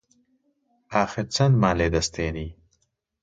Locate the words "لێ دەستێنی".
1.79-2.49